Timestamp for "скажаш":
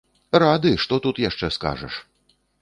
1.59-1.99